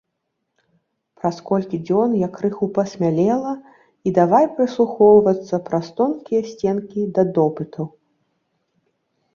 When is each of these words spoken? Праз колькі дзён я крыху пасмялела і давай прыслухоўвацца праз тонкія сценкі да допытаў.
Праз 1.19 1.35
колькі 1.49 1.79
дзён 1.87 2.15
я 2.21 2.29
крыху 2.37 2.65
пасмялела 2.77 3.51
і 4.09 4.15
давай 4.19 4.45
прыслухоўвацца 4.57 5.55
праз 5.69 5.85
тонкія 6.01 6.41
сценкі 6.51 7.01
да 7.19 7.29
допытаў. 7.39 7.85